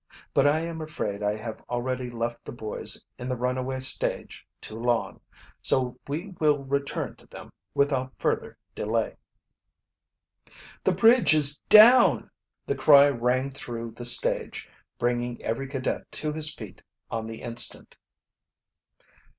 But 0.33 0.47
I 0.47 0.61
am 0.61 0.81
afraid 0.81 1.21
I 1.21 1.35
have 1.35 1.61
already 1.69 2.09
left 2.09 2.43
the 2.43 2.51
boys 2.51 3.05
in 3.19 3.29
the 3.29 3.35
runaway 3.35 3.81
stage 3.81 4.47
too 4.59 4.79
long, 4.79 5.19
so 5.61 5.99
we 6.07 6.29
will 6.39 6.57
return 6.63 7.15
to 7.17 7.27
them 7.27 7.51
without 7.75 8.11
further 8.17 8.57
delay. 8.73 9.15
"The 10.83 10.91
bridge 10.93 11.35
is 11.35 11.59
down!" 11.69 12.31
The 12.65 12.73
cry 12.73 13.09
rang 13.09 13.51
through 13.51 13.91
the 13.91 14.05
stage, 14.05 14.67
bringing 14.97 15.39
every 15.43 15.67
cadet 15.67 16.11
to 16.13 16.33
his 16.33 16.51
feet 16.51 16.81
on 17.11 17.27
the 17.27 17.43
instant. 17.43 17.95